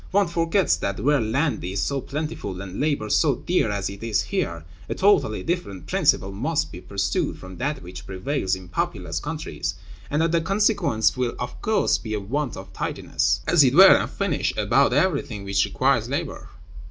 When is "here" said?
4.23-4.65